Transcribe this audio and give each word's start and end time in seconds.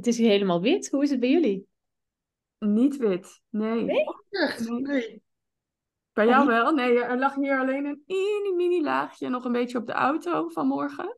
Het 0.00 0.08
is 0.08 0.18
hier 0.18 0.28
helemaal 0.28 0.60
wit. 0.60 0.90
Hoe 0.90 1.02
is 1.02 1.10
het 1.10 1.20
bij 1.20 1.30
jullie? 1.30 1.68
Niet 2.58 2.96
wit, 2.96 3.40
nee. 3.48 3.84
Nee? 3.84 4.04
Echt? 4.30 4.68
Nee. 4.68 5.22
Bij 6.12 6.26
jou 6.26 6.40
niet- 6.40 6.48
wel? 6.48 6.72
Nee, 6.72 7.02
er 7.02 7.18
lag 7.18 7.34
hier 7.34 7.58
alleen 7.58 7.84
een 7.84 8.02
mini, 8.06 8.56
mini 8.56 8.82
laagje 8.82 9.28
nog 9.28 9.44
een 9.44 9.52
beetje 9.52 9.78
op 9.78 9.86
de 9.86 9.92
auto 9.92 10.48
vanmorgen. 10.48 11.16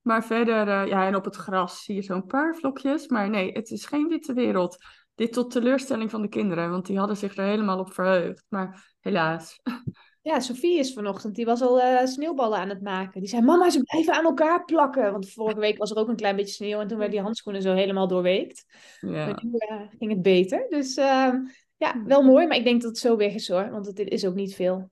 Maar 0.00 0.24
verder, 0.24 0.68
eh, 0.68 0.86
ja, 0.86 1.06
en 1.06 1.14
op 1.16 1.24
het 1.24 1.36
gras 1.36 1.82
zie 1.84 1.94
je 1.94 2.02
zo'n 2.02 2.26
paar 2.26 2.54
vlokjes. 2.54 3.06
Maar 3.06 3.30
nee, 3.30 3.52
het 3.52 3.70
is 3.70 3.86
geen 3.86 4.08
witte 4.08 4.32
wereld. 4.32 4.76
Dit 5.14 5.32
tot 5.32 5.50
teleurstelling 5.50 6.10
van 6.10 6.22
de 6.22 6.28
kinderen, 6.28 6.70
want 6.70 6.86
die 6.86 6.98
hadden 6.98 7.16
zich 7.16 7.36
er 7.36 7.44
helemaal 7.44 7.78
op 7.78 7.92
verheugd. 7.92 8.44
Maar 8.48 8.94
helaas. 9.00 9.60
Ja, 10.28 10.40
Sophie 10.40 10.78
is 10.78 10.92
vanochtend, 10.92 11.34
die 11.34 11.44
was 11.44 11.62
al 11.62 11.80
eh, 11.80 12.06
sneeuwballen 12.06 12.58
aan 12.58 12.68
het 12.68 12.82
maken. 12.82 13.20
Die 13.20 13.28
zei, 13.28 13.42
mama, 13.42 13.70
ze 13.70 13.82
blijven 13.82 14.14
aan 14.14 14.24
elkaar 14.24 14.64
plakken. 14.64 15.12
Want 15.12 15.30
vorige 15.30 15.60
week 15.60 15.78
was 15.78 15.90
er 15.90 15.96
ook 15.96 16.08
een 16.08 16.16
klein 16.16 16.36
beetje 16.36 16.54
sneeuw 16.54 16.80
en 16.80 16.86
toen 16.88 16.96
werden 16.98 17.14
die 17.14 17.24
handschoenen 17.24 17.62
zo 17.62 17.74
helemaal 17.74 18.08
doorweekt. 18.08 18.64
Ja, 19.00 19.08
Maar 19.10 19.40
nu 19.44 19.56
eh, 19.56 19.80
ging 19.98 20.10
het 20.10 20.22
beter. 20.22 20.66
Dus 20.68 20.96
ehm, 20.96 21.36
ja, 21.76 22.02
wel 22.04 22.22
mooi, 22.22 22.46
maar 22.46 22.56
ik 22.56 22.64
denk 22.64 22.80
dat 22.82 22.90
het 22.90 22.98
zo 22.98 23.16
weg 23.16 23.34
is 23.34 23.48
hoor, 23.48 23.70
want 23.70 23.86
het 23.86 23.98
is 23.98 24.26
ook 24.26 24.34
niet 24.34 24.54
veel. 24.54 24.90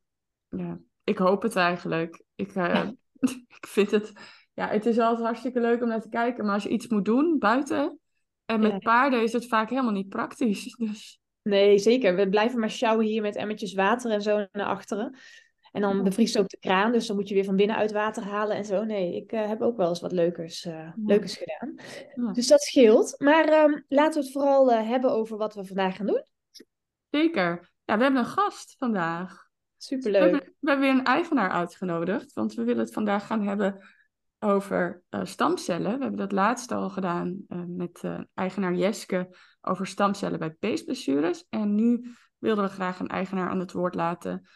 ja. 0.48 0.78
Ik 1.04 1.18
hoop 1.18 1.42
het 1.42 1.56
eigenlijk. 1.56 2.22
Ik, 2.34 2.54
eh, 2.54 2.88
ik 3.60 3.66
vind 3.66 3.90
het, 3.90 4.12
ja, 4.54 4.68
het 4.68 4.86
is 4.86 4.98
altijd 4.98 5.24
hartstikke 5.26 5.60
leuk 5.60 5.82
om 5.82 5.88
naar 5.88 6.00
te 6.00 6.08
kijken. 6.08 6.44
Maar 6.44 6.54
als 6.54 6.62
je 6.62 6.68
iets 6.68 6.88
moet 6.88 7.04
doen 7.04 7.38
buiten, 7.38 7.98
en 8.44 8.60
met 8.60 8.72
Ja. 8.72 8.78
paarden 8.78 9.22
is 9.22 9.32
het 9.32 9.46
vaak 9.46 9.70
helemaal 9.70 9.92
niet 9.92 10.08
praktisch. 10.08 10.74
Dus 10.76 11.18
Nee, 11.46 11.78
zeker. 11.78 12.16
We 12.16 12.28
blijven 12.28 12.58
maar 12.60 12.70
sjouwen 12.70 13.06
hier 13.06 13.22
met 13.22 13.36
emmertjes 13.36 13.74
water 13.74 14.10
en 14.10 14.22
zo 14.22 14.46
naar 14.52 14.66
achteren. 14.66 15.16
En 15.72 15.80
dan 15.80 16.02
bevriest 16.02 16.38
ook 16.38 16.48
de 16.48 16.58
kraan, 16.58 16.92
dus 16.92 17.06
dan 17.06 17.16
moet 17.16 17.28
je 17.28 17.34
weer 17.34 17.44
van 17.44 17.56
binnenuit 17.56 17.92
water 17.92 18.22
halen 18.22 18.56
en 18.56 18.64
zo. 18.64 18.84
Nee, 18.84 19.16
ik 19.16 19.32
eh, 19.32 19.48
heb 19.48 19.60
ook 19.60 19.76
wel 19.76 19.88
eens 19.88 20.00
wat 20.00 20.12
leukers, 20.12 20.64
eh, 20.64 20.92
leukers 20.96 21.36
gedaan. 21.36 21.74
Ja. 22.14 22.32
Dus 22.32 22.46
dat 22.46 22.62
scheelt. 22.62 23.14
Maar 23.18 23.44
ehm, 23.44 23.80
laten 23.88 24.20
we 24.20 24.24
het 24.24 24.32
vooral 24.32 24.72
eh, 24.72 24.88
hebben 24.88 25.10
over 25.10 25.36
wat 25.36 25.54
we 25.54 25.64
vandaag 25.64 25.96
gaan 25.96 26.06
doen. 26.06 26.24
zeker. 27.10 27.72
Ja, 27.84 27.96
we 27.96 28.02
hebben 28.02 28.20
een 28.20 28.28
gast 28.28 28.74
vandaag. 28.78 29.30
We 29.32 29.84
Superleuk. 29.84 30.22
hebben, 30.22 30.54
we 30.60 30.70
hebben 30.70 30.88
weer 30.88 30.98
een 30.98 31.04
eigenaar 31.04 31.50
uitgenodigd, 31.50 32.32
want 32.32 32.54
we 32.54 32.64
willen 32.64 32.84
het 32.84 32.92
vandaag 32.92 33.26
gaan 33.26 33.46
hebben 33.46 33.86
over 34.38 35.02
eh, 35.08 35.20
stamcellen. 35.24 35.96
We 35.96 36.02
hebben 36.02 36.16
dat 36.16 36.32
laatst 36.32 36.72
al 36.72 36.90
gedaan 36.90 37.44
eh, 37.48 37.62
met 37.66 38.00
eh, 38.02 38.20
eigenaar 38.34 38.74
Jeske 38.74 39.36
over 39.60 39.86
stamcellen 39.86 40.38
bij 40.38 40.50
peesblessures. 40.50 41.46
En 41.48 41.74
nu 41.74 42.14
wilden 42.38 42.64
we 42.64 42.70
graag 42.70 42.98
een 42.98 43.08
eigenaar 43.08 43.48
aan 43.48 43.60
het 43.60 43.72
woord 43.72 43.94
laten 43.94 44.46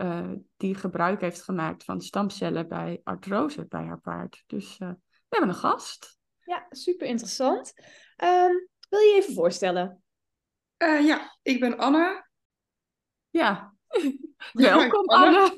eh, 0.00 0.30
die 0.56 0.74
gebruik 0.74 1.20
heeft 1.20 1.42
gemaakt 1.42 1.84
van 1.84 2.00
stamcellen 2.00 2.68
bij 2.68 3.00
artrose 3.04 3.66
bij 3.66 3.84
haar 3.84 4.00
paard. 4.00 4.44
Dus 4.46 4.78
eh, 4.78 4.88
we 4.88 5.26
hebben 5.28 5.48
een 5.48 5.54
gast. 5.54 6.18
Ja, 6.44 6.66
super 6.70 7.06
interessant. 7.06 7.72
Ehm, 8.16 8.52
wil 8.88 9.00
je 9.00 9.06
je 9.06 9.20
even 9.22 9.34
voorstellen? 9.34 10.02
Eh, 10.76 11.06
ja, 11.06 11.36
ik 11.42 11.60
ben 11.60 11.78
Anna. 11.78 12.28
Ja, 13.30 13.74
Ja, 14.52 14.76
welkom 14.78 15.08
Anne. 15.08 15.56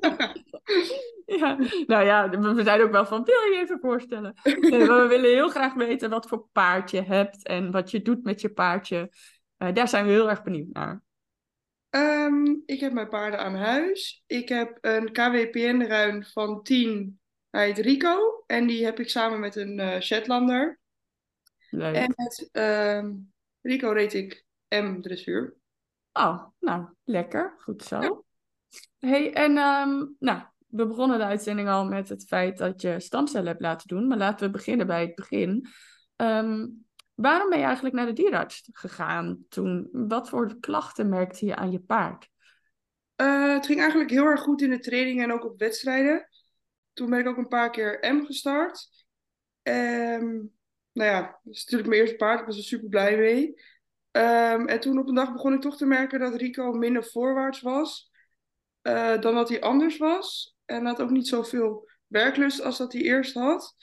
Anne. 0.00 0.42
Ja, 1.26 1.58
nou 1.86 2.04
ja, 2.04 2.28
we 2.54 2.62
zijn 2.62 2.80
ook 2.80 2.90
wel 2.90 3.06
van, 3.06 3.24
wil 3.24 3.40
je 3.52 3.58
even 3.62 3.78
voorstellen? 3.80 4.34
Nee, 4.60 4.86
maar 4.86 5.02
we 5.02 5.06
willen 5.08 5.30
heel 5.30 5.48
graag 5.48 5.74
weten 5.74 6.10
wat 6.10 6.28
voor 6.28 6.48
paard 6.52 6.90
je 6.90 7.02
hebt 7.02 7.46
en 7.46 7.70
wat 7.70 7.90
je 7.90 8.02
doet 8.02 8.24
met 8.24 8.40
je 8.40 8.52
paardje. 8.52 9.12
Eh, 9.56 9.72
daar 9.72 9.88
zijn 9.88 10.04
we 10.04 10.10
heel 10.10 10.30
erg 10.30 10.42
benieuwd 10.42 10.72
naar. 10.72 11.02
Ehm, 11.90 12.44
ik 12.66 12.80
heb 12.80 12.92
mijn 12.92 13.08
paarden 13.08 13.40
aan 13.40 13.54
huis. 13.54 14.22
Ik 14.26 14.48
heb 14.48 14.78
een 14.80 15.12
KWPN-ruin 15.12 16.24
van 16.24 16.62
10. 16.62 17.20
Hij 17.50 17.66
heet 17.66 17.78
Rico. 17.78 18.44
En 18.46 18.66
die 18.66 18.84
heb 18.84 19.00
ik 19.00 19.10
samen 19.10 19.40
met 19.40 19.56
een 19.56 19.80
eh, 19.80 20.00
Shetlander. 20.00 20.80
Leuk. 21.70 21.94
En 21.94 22.12
met 22.16 22.48
ehm, 22.52 23.12
Rico 23.60 23.90
reed 23.90 24.14
ik 24.14 24.44
M-dressuur. 24.68 25.56
Oh, 26.12 26.44
nou, 26.58 26.86
lekker. 27.04 27.54
Goed 27.58 27.82
zo. 27.82 28.24
Hey, 28.98 29.32
en 29.32 29.56
ehm, 29.56 30.04
nou, 30.18 30.42
we 30.72 30.86
begonnen 30.86 31.18
de 31.18 31.24
uitzending 31.24 31.68
al 31.68 31.84
met 31.84 32.08
het 32.08 32.24
feit 32.24 32.58
dat 32.58 32.80
je 32.80 33.00
stamcellen 33.00 33.46
hebt 33.46 33.60
laten 33.60 33.88
doen. 33.88 34.06
Maar 34.06 34.18
laten 34.18 34.46
we 34.46 34.52
beginnen 34.52 34.86
bij 34.86 35.00
het 35.00 35.14
begin. 35.14 35.68
Ehm, 36.16 36.66
waarom 37.14 37.48
ben 37.48 37.58
je 37.58 37.64
eigenlijk 37.64 37.94
naar 37.94 38.06
de 38.06 38.12
dierenarts 38.12 38.68
gegaan 38.72 39.44
toen? 39.48 39.88
Wat 39.92 40.28
voor 40.28 40.56
klachten 40.60 41.08
merkte 41.08 41.46
je 41.46 41.56
aan 41.56 41.70
je 41.70 41.80
paard? 41.80 42.30
Eh, 43.16 43.52
het 43.52 43.66
ging 43.66 43.80
eigenlijk 43.80 44.10
heel 44.10 44.24
erg 44.24 44.40
goed 44.40 44.62
in 44.62 44.70
de 44.70 44.78
training 44.78 45.22
en 45.22 45.32
ook 45.32 45.44
op 45.44 45.58
wedstrijden. 45.58 46.28
Toen 46.92 47.10
ben 47.10 47.18
ik 47.18 47.26
ook 47.26 47.36
een 47.36 47.48
paar 47.48 47.70
keer 47.70 48.14
M 48.14 48.24
gestart. 48.24 48.88
Ehm, 49.62 50.26
nou 50.92 51.10
ja, 51.10 51.20
dat 51.42 51.54
is 51.54 51.60
natuurlijk 51.64 51.88
mijn 51.88 52.00
eerste 52.00 52.16
paard. 52.16 52.40
Ik 52.40 52.46
was 52.46 52.56
er 52.56 52.62
super 52.62 52.88
blij 52.88 53.16
mee. 53.16 53.54
Ehm, 54.10 54.66
en 54.66 54.80
toen 54.80 54.98
op 54.98 55.08
een 55.08 55.14
dag 55.14 55.32
begon 55.32 55.52
ik 55.52 55.60
toch 55.60 55.76
te 55.76 55.86
merken 55.86 56.20
dat 56.20 56.34
Rico 56.34 56.72
minder 56.72 57.04
voorwaarts 57.04 57.60
was 57.60 58.10
eh, 58.82 59.20
dan 59.20 59.34
dat 59.34 59.48
hij 59.48 59.60
anders 59.60 59.96
was. 59.96 60.56
En 60.72 60.86
had 60.86 61.00
ook 61.00 61.10
niet 61.10 61.28
zoveel 61.28 61.88
werklust 62.06 62.62
als 62.62 62.78
dat 62.78 62.92
hij 62.92 63.02
eerst 63.02 63.34
had. 63.34 63.76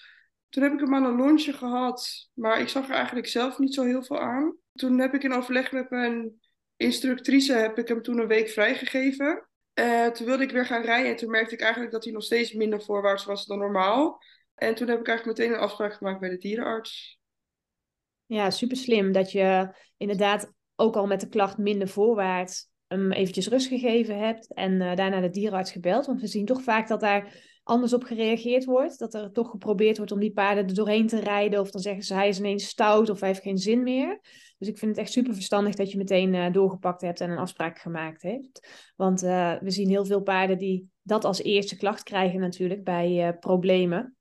Toen 0.50 0.64
heb 0.64 0.74
ik 0.74 0.80
hem 0.80 0.96
aan 0.96 1.06
een 1.06 1.22
lunchje 1.22 1.54
gehad, 1.54 2.30
maar 2.34 2.60
ik 2.60 2.70
zag 2.70 2.90
er 2.90 2.96
eigenlijk 2.96 3.28
zelf 3.28 3.60
niet 3.60 3.74
zo 3.74 3.84
heel 3.84 4.04
veel 4.04 4.20
aan. 4.20 4.58
Toen 4.74 5.00
heb 5.00 5.14
ik 5.14 5.24
in 5.24 5.34
overleg 5.34 5.72
met 5.72 5.90
mijn 5.90 6.40
instructrice 6.76 7.54
heb 7.54 7.78
ik 7.78 7.88
hem 7.88 8.02
toen 8.02 8.20
een 8.20 8.28
week 8.28 8.50
vrijgegeven. 8.50 9.48
Eh, 9.74 10.08
toen 10.08 10.26
wilde 10.26 10.44
ik 10.44 10.52
weer 10.52 10.66
gaan 10.66 10.82
rijden 10.82 11.12
en 11.12 11.18
toen 11.18 11.30
merkte 11.30 11.54
ik 11.54 11.62
eigenlijk 11.62 11.92
dat 11.92 12.04
hij 12.04 12.14
nog 12.14 12.24
steeds 12.24 12.54
minder 12.54 12.82
voorwaarts 12.82 13.26
was 13.26 13.46
dan 13.46 13.60
normaal. 13.60 14.22
En 14.56 14.76
toen 14.76 14.88
heb 14.88 15.00
ik 15.00 15.08
eigenlijk 15.08 15.38
meteen 15.38 15.54
een 15.54 15.64
afspraak 15.64 15.94
gemaakt 15.94 16.20
bij 16.20 16.30
de 16.30 16.38
dierenarts. 16.38 17.20
Ja, 18.26 18.50
super 18.50 18.78
slim 18.78 19.12
dat 19.12 19.32
je 19.32 19.76
inderdaad 19.98 20.54
ook 20.76 20.96
al 20.96 21.08
met 21.08 21.22
de 21.22 21.30
klacht 21.30 21.58
minder 21.58 21.88
voorwaarts 21.88 22.69
hem 22.90 23.12
eventjes 23.12 23.48
rust 23.48 23.68
gegeven 23.68 24.20
hebt 24.20 24.54
en 24.54 24.82
eh, 24.82 24.96
daarna 24.96 25.20
de 25.20 25.30
dierenarts 25.30 25.72
gebeld. 25.72 26.06
Want 26.06 26.22
we 26.22 26.28
zien 26.28 26.46
toch 26.46 26.62
vaak 26.62 26.88
dat 26.88 27.00
daar 27.00 27.48
anders 27.64 27.94
op 27.94 28.04
gereageerd 28.04 28.66
wordt. 28.66 29.00
Dat 29.00 29.14
er 29.14 29.32
toch 29.32 29.50
geprobeerd 29.50 29.98
wordt 29.98 30.12
om 30.12 30.20
die 30.20 30.34
paarden 30.34 30.68
er 30.68 30.74
doorheen 30.74 31.08
te 31.08 31.20
rijden. 31.20 31.60
Of 31.60 31.72
dan 31.72 31.82
zeggen 31.82 32.04
ze 32.04 32.14
hij 32.14 32.28
is 32.28 32.40
ineens 32.40 32.68
stout 32.68 33.10
of 33.10 33.20
hij 33.20 33.30
heeft 33.30 33.42
geen 33.42 33.58
zin 33.58 33.84
meer. 33.84 34.20
Dus 34.58 34.68
ik 34.68 34.78
vind 34.78 34.92
het 34.92 35.00
echt 35.00 35.12
super 35.12 35.34
verstandig 35.34 35.76
dat 35.76 35.92
je 35.92 35.98
meteen 35.98 36.36
eh, 36.36 36.52
doorgepakt 36.52 37.02
hebt 37.02 37.22
en 37.22 37.30
een 37.30 37.38
afspraak 37.38 37.80
gemaakt 37.80 38.22
hebt. 38.22 38.68
Want 38.96 39.24
eh, 39.24 39.56
we 39.60 39.72
zien 39.72 39.90
heel 39.90 40.06
veel 40.06 40.22
paarden 40.22 40.58
die 40.58 40.90
dat 41.02 41.26
als 41.26 41.42
eerste 41.42 41.78
klacht 41.78 42.04
krijgen 42.04 42.40
natuurlijk 42.40 42.84
bij 42.84 43.38
problemen. 43.40 44.18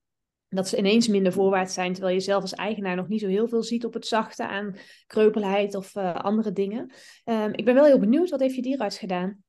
Dat 0.49 0.69
ze 0.69 0.77
ineens 0.77 1.09
minder 1.09 1.33
voorwaarts 1.33 1.75
zijn, 1.75 1.93
terwijl 1.93 2.15
je 2.15 2.21
zelf 2.21 2.43
als 2.43 2.55
eigenaar 2.55 2.97
nog 2.97 3.09
niet 3.09 3.21
zo 3.21 3.27
heel 3.27 3.49
veel 3.49 3.63
ziet 3.63 3.85
op 3.85 3.95
het 3.95 4.07
zachte 4.07 4.47
aan 4.47 4.77
kreupelheid 5.07 5.75
of 5.75 5.97
eh, 5.97 6.15
andere 6.15 6.53
dingen. 6.53 6.93
Ehm, 7.25 7.51
ik 7.53 7.65
ben 7.65 7.75
wel 7.75 7.85
heel 7.85 7.99
benieuwd, 7.99 8.31
wat 8.31 8.41
heeft 8.41 8.55
je 8.55 8.63
dierenarts 8.63 8.99
gedaan? 8.99 9.43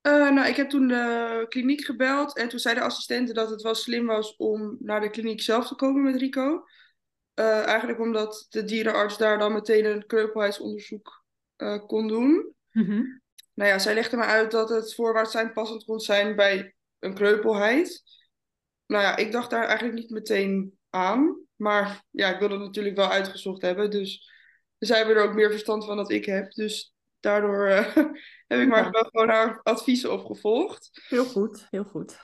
Eh, 0.00 0.30
nou, 0.30 0.48
ik 0.48 0.56
heb 0.56 0.68
toen 0.68 0.88
de 0.88 1.46
kliniek 1.48 1.84
gebeld 1.84 2.36
en 2.36 2.48
toen 2.48 2.58
zei 2.58 2.74
de 2.74 2.80
assistente 2.80 3.32
dat 3.32 3.50
het 3.50 3.62
wel 3.62 3.74
slim 3.74 4.06
was 4.06 4.36
om 4.36 4.76
naar 4.80 5.00
de 5.00 5.10
kliniek 5.10 5.40
zelf 5.40 5.68
te 5.68 5.74
komen 5.74 6.02
met 6.02 6.16
Rico. 6.16 6.64
Eh, 7.34 7.66
eigenlijk 7.66 8.00
omdat 8.00 8.46
de 8.48 8.64
dierenarts 8.64 9.18
daar 9.18 9.38
dan 9.38 9.52
meteen 9.52 9.84
een 9.84 10.06
kreupelheidsonderzoek 10.06 11.24
kon 11.86 12.08
doen. 12.08 12.54
Nou 13.54 13.70
ja, 13.70 13.78
zij 13.78 13.94
legde 13.94 14.16
me 14.16 14.22
uit 14.22 14.50
dat 14.50 14.68
het 14.68 14.94
voorwaarts 14.94 15.32
zijn 15.32 15.52
passend 15.52 15.84
kon 15.84 16.00
zijn 16.00 16.36
bij 16.36 16.74
een 16.98 17.14
kreupelheid. 17.14 18.02
Nou 18.86 19.02
ja, 19.02 19.16
ik 19.16 19.32
dacht 19.32 19.50
daar 19.50 19.64
eigenlijk 19.66 19.98
niet 19.98 20.10
meteen 20.10 20.78
aan. 20.90 21.42
Maar 21.56 22.04
ja, 22.10 22.32
ik 22.32 22.38
wilde 22.38 22.54
het 22.54 22.62
natuurlijk 22.62 22.96
wel 22.96 23.08
uitgezocht 23.10 23.62
hebben. 23.62 23.90
Dus 23.90 24.30
zij 24.78 24.96
hebben 24.96 25.16
er 25.16 25.22
ook 25.28 25.34
meer 25.34 25.50
verstand 25.50 25.84
van 25.84 25.96
dan 25.96 26.10
ik 26.10 26.24
heb. 26.24 26.52
Dus 26.52 26.94
daardoor 27.20 27.66
eh, 27.66 27.96
heb 28.48 28.60
ik 28.60 28.68
maar 28.68 28.84
Ja. 28.92 29.08
gewoon 29.10 29.28
haar 29.28 29.60
adviezen 29.62 30.12
opgevolgd. 30.12 30.90
Heel 31.08 31.24
goed, 31.24 31.66
heel 31.70 31.84
goed. 31.84 32.18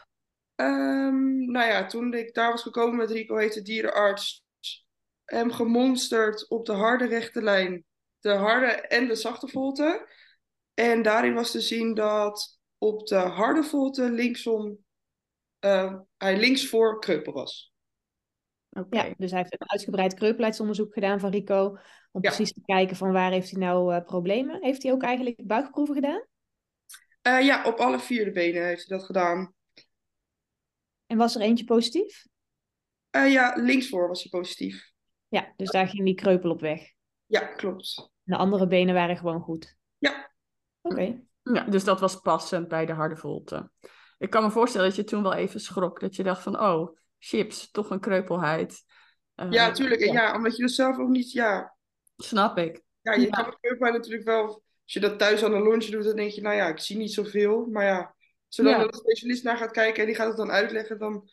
Ehm, 0.54 1.50
nou 1.50 1.66
ja, 1.68 1.86
toen 1.86 2.14
ik 2.14 2.34
daar 2.34 2.50
was 2.50 2.62
gekomen 2.62 2.96
met 2.96 3.10
Rico, 3.10 3.36
heeft 3.36 3.54
de 3.54 3.62
dierenarts 3.62 4.44
hem 5.24 5.52
gemonsterd 5.52 6.48
op 6.48 6.66
de 6.66 6.72
harde 6.72 7.06
rechte 7.06 7.42
lijn, 7.42 7.84
de 8.20 8.30
harde 8.32 8.66
en 8.66 9.08
de 9.08 9.14
zachte 9.14 9.48
volte. 9.48 10.08
En 10.74 11.02
daarin 11.02 11.34
was 11.34 11.50
te 11.50 11.60
zien 11.60 11.94
dat 11.94 12.58
op 12.78 13.06
de 13.06 13.16
harde 13.16 13.62
volte 13.62 14.10
linksom 14.10 14.78
eh, 15.60 15.98
hij 16.16 16.38
links 16.38 16.68
voor 16.68 16.98
kreupel 17.00 17.32
was. 17.32 17.72
Oké. 18.70 18.96
Ja, 19.02 19.14
dus 19.16 19.30
hij 19.30 19.40
heeft 19.40 19.52
een 19.52 19.70
uitgebreid 19.70 20.14
kreupelheidsonderzoek 20.14 20.92
gedaan 20.92 21.20
van 21.20 21.30
Rico. 21.30 21.66
Om 22.12 22.22
Ja. 22.22 22.28
precies 22.30 22.52
te 22.52 22.60
kijken 22.64 22.96
van 22.96 23.12
waar 23.12 23.30
heeft 23.30 23.50
hij 23.50 23.60
nou 23.60 23.94
eh, 23.94 24.04
problemen. 24.04 24.62
Heeft 24.62 24.82
hij 24.82 24.92
ook 24.92 25.02
eigenlijk 25.02 25.46
buikproeven 25.46 25.94
gedaan? 25.94 26.24
Eh, 27.22 27.40
ja, 27.44 27.64
op 27.64 27.78
alle 27.78 27.98
vier 27.98 28.24
de 28.24 28.32
benen 28.32 28.66
heeft 28.66 28.88
hij 28.88 28.96
dat 28.96 29.06
gedaan. 29.06 29.54
En 31.06 31.16
was 31.16 31.34
er 31.34 31.40
eentje 31.40 31.64
positief? 31.64 32.26
Eh, 33.10 33.32
ja, 33.32 33.52
linksvoor 33.56 34.08
was 34.08 34.22
hij 34.22 34.40
positief. 34.40 34.90
Ja, 35.28 35.52
dus 35.56 35.70
daar 35.70 35.88
ging 35.88 36.04
die 36.04 36.14
kreupel 36.14 36.50
op 36.50 36.60
weg. 36.60 36.92
Ja, 37.26 37.40
klopt. 37.46 38.10
De 38.22 38.36
andere 38.36 38.66
benen 38.66 38.94
waren 38.94 39.16
gewoon 39.16 39.40
goed. 39.40 39.76
Ja. 39.98 40.32
Oké. 40.80 41.20
Ja, 41.42 41.64
dus 41.64 41.84
dat 41.84 42.00
was 42.00 42.20
passend 42.20 42.68
bij 42.68 42.86
de 42.86 42.92
harde 42.92 43.16
volte. 43.16 43.70
Ik 44.20 44.30
kan 44.30 44.42
me 44.42 44.50
voorstellen 44.50 44.86
dat 44.86 44.96
je 44.96 45.04
toen 45.04 45.22
wel 45.22 45.34
even 45.34 45.60
schrok. 45.60 46.00
Dat 46.00 46.16
je 46.16 46.22
dacht 46.22 46.42
van, 46.42 46.60
oh, 46.60 46.96
chips, 47.18 47.70
toch 47.70 47.90
een 47.90 48.00
kreupelheid. 48.00 48.84
Eh, 49.34 49.46
Ja, 49.50 49.70
tuurlijk. 49.72 50.00
En 50.00 50.12
ja. 50.12 50.22
ja, 50.22 50.34
omdat 50.36 50.56
je 50.56 50.62
dat 50.62 50.70
zelf 50.70 50.98
ook 50.98 51.08
niet... 51.08 51.32
Ja, 51.32 51.76
Snap 52.16 52.58
ik. 52.58 52.82
ja 53.00 53.12
je 53.12 53.20
Ja. 53.20 53.28
kan 53.30 53.44
het 53.44 53.58
kreupelheid 53.60 53.96
natuurlijk 53.96 54.24
wel... 54.24 54.44
Als 54.84 54.92
je 55.02 55.08
dat 55.08 55.18
thuis 55.18 55.44
aan 55.44 55.52
een 55.52 55.62
lunch 55.62 55.84
doet, 55.84 56.04
dan 56.04 56.16
denk 56.16 56.30
je... 56.30 56.40
Nou 56.40 56.56
ja, 56.56 56.68
ik 56.68 56.78
zie 56.78 56.96
niet 56.96 57.12
zoveel. 57.12 57.66
Maar 57.66 57.84
ja, 57.84 58.14
zodat 58.48 58.72
Ja. 58.72 58.78
er 58.78 58.84
een 58.86 58.94
specialist 58.94 59.44
naar 59.44 59.56
gaat 59.56 59.70
kijken 59.70 60.00
en 60.00 60.06
die 60.06 60.14
gaat 60.16 60.28
het 60.28 60.36
dan 60.36 60.50
uitleggen... 60.50 60.98
Dan 60.98 61.28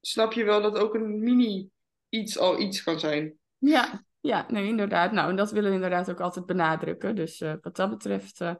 snap 0.00 0.32
je 0.32 0.44
wel 0.44 0.62
dat 0.62 0.78
ook 0.78 0.94
een 0.94 1.18
mini 1.22 1.70
iets 2.08 2.38
al 2.38 2.58
iets 2.60 2.82
kan 2.82 3.00
zijn. 3.00 3.38
Ja, 3.58 4.04
ja, 4.20 4.44
nee, 4.48 4.66
inderdaad. 4.66 5.12
Nou, 5.12 5.30
en 5.30 5.36
dat 5.36 5.50
willen 5.50 5.68
we 5.68 5.74
inderdaad 5.74 6.10
ook 6.10 6.20
altijd 6.20 6.46
benadrukken. 6.46 7.14
Dus 7.14 7.40
eh, 7.40 7.54
wat 7.60 7.76
dat 7.76 7.90
betreft 7.90 8.40
eh, 8.40 8.54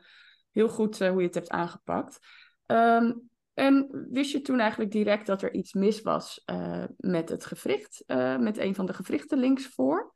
heel 0.51 0.69
goed 0.69 0.99
hoe 0.99 1.21
je 1.21 1.27
het 1.27 1.35
hebt 1.35 1.49
aangepakt. 1.51 2.19
Ehm, 2.67 3.13
en 3.61 4.07
wist 4.11 4.33
je 4.33 4.41
toen 4.41 4.61
eigenlijk 4.61 4.91
direct 4.91 5.27
dat 5.27 5.43
er 5.43 5.55
iets 5.55 5.73
mis 5.73 6.03
was 6.03 6.43
eh, 6.45 6.85
met 6.97 7.29
het 7.29 7.45
gewricht, 7.45 8.03
eh, 8.07 8.39
met 8.39 8.59
een 8.59 8.75
van 8.75 8.87
de 8.87 8.93
gewrichten 8.93 9.39
linksvoor? 9.39 10.15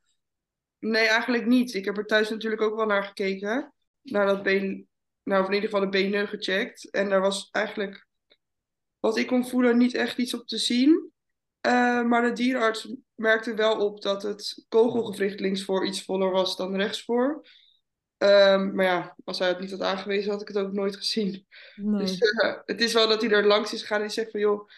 Nee, 0.78 1.06
eigenlijk 1.06 1.46
niet. 1.46 1.74
Ik 1.74 1.84
heb 1.84 1.96
er 1.96 2.06
thuis 2.06 2.30
natuurlijk 2.30 2.62
ook 2.62 2.76
wel 2.76 2.86
naar 2.86 3.04
gekeken. 3.04 3.74
Naar 4.02 4.26
dat 4.26 4.42
been, 4.42 4.88
nou, 5.22 5.42
of 5.42 5.48
in 5.48 5.54
ieder 5.54 5.68
geval 5.68 5.84
de 5.84 5.98
benen 5.98 6.28
gecheckt. 6.28 6.90
En 6.90 7.08
daar 7.08 7.20
was 7.20 7.48
eigenlijk, 7.50 8.06
wat 9.00 9.16
ik 9.16 9.26
kon 9.26 9.46
voelen, 9.46 9.76
niet 9.76 9.94
echt 9.94 10.18
iets 10.18 10.34
op 10.34 10.46
te 10.46 10.58
zien. 10.58 11.12
Eh, 11.60 12.02
maar 12.02 12.22
de 12.22 12.32
dierenarts 12.32 12.94
merkte 13.14 13.54
wel 13.54 13.86
op 13.86 14.02
dat 14.02 14.22
het 14.22 14.64
kogelgewricht 14.68 15.40
linksvoor 15.40 15.86
iets 15.86 16.04
voller 16.04 16.30
was 16.30 16.56
dan 16.56 16.76
rechtsvoor. 16.76 17.46
Ehm, 18.24 18.74
maar 18.74 18.84
ja, 18.84 19.16
als 19.24 19.38
hij 19.38 19.48
het 19.48 19.60
niet 19.60 19.70
had 19.70 19.80
aangewezen, 19.80 20.30
had 20.30 20.40
ik 20.40 20.48
het 20.48 20.56
ook 20.56 20.72
nooit 20.72 20.96
gezien. 20.96 21.46
Dus 21.76 22.18
eh, 22.18 22.56
het 22.64 22.80
is 22.80 22.92
wel 22.92 23.08
dat 23.08 23.20
hij 23.22 23.30
er 23.30 23.46
langs 23.46 23.72
is 23.72 23.80
gegaan 23.80 24.02
en 24.02 24.10
zegt 24.10 24.30
van, 24.30 24.40
joh, 24.40 24.68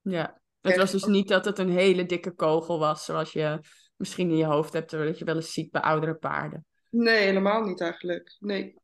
Ja, 0.00 0.40
het 0.60 0.76
was 0.76 0.90
dus 0.90 1.04
niet 1.04 1.28
dat 1.28 1.44
het 1.44 1.58
een 1.58 1.70
hele 1.70 2.06
dikke 2.06 2.30
kogel 2.30 2.78
was, 2.78 3.04
zoals 3.04 3.32
je 3.32 3.60
misschien 3.96 4.30
in 4.30 4.36
je 4.36 4.44
hoofd 4.44 4.72
hebt, 4.72 4.90
dat 4.90 5.18
je 5.18 5.24
wel 5.24 5.36
eens 5.36 5.52
ziet 5.52 5.70
bij 5.70 5.80
oudere 5.80 6.14
paarden. 6.14 6.66
nee, 6.88 7.24
helemaal 7.24 7.62
niet 7.62 7.80
eigenlijk. 7.80 8.36
Nee. 8.38 8.74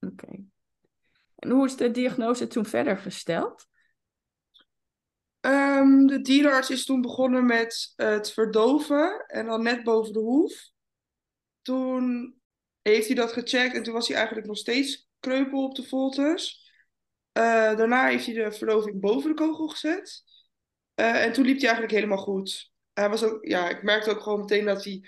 Oké. 0.00 0.44
En 1.36 1.50
hoe 1.50 1.66
is 1.66 1.76
de 1.76 1.90
diagnose 1.90 2.46
toen 2.46 2.66
verder 2.66 2.96
gesteld? 2.96 3.66
Ehm, 5.40 6.06
de 6.06 6.20
dierenarts 6.20 6.70
is 6.70 6.84
toen 6.84 7.00
begonnen 7.00 7.46
met 7.46 7.92
het 7.96 8.32
verdoven 8.32 9.24
en 9.26 9.46
dan 9.46 9.62
net 9.62 9.84
boven 9.84 10.12
de 10.12 10.18
hoef. 10.18 10.70
Toen 11.62 12.37
heeft 12.92 13.06
hij 13.06 13.16
dat 13.16 13.32
gecheckt 13.32 13.74
en 13.74 13.82
toen 13.82 13.92
was 13.94 14.08
hij 14.08 14.16
eigenlijk 14.16 14.46
nog 14.46 14.56
steeds 14.56 15.08
kreupel 15.20 15.64
op 15.64 15.74
de 15.74 15.82
voltes. 15.82 16.66
Eh, 17.32 17.42
daarna 17.76 18.06
heeft 18.06 18.26
hij 18.26 18.34
de 18.34 18.52
verdoving 18.52 19.00
boven 19.00 19.28
de 19.30 19.36
kogel 19.36 19.68
gezet. 19.68 20.24
Eh, 20.94 21.24
en 21.24 21.32
toen 21.32 21.44
liep 21.44 21.56
hij 21.56 21.64
eigenlijk 21.64 21.94
helemaal 21.94 22.24
goed. 22.24 22.72
Hij 22.92 23.08
was 23.08 23.24
ook, 23.24 23.44
ja, 23.44 23.68
ik 23.68 23.82
merkte 23.82 24.10
ook 24.10 24.20
gewoon 24.20 24.40
meteen 24.40 24.64
dat 24.64 24.84
hij 24.84 25.04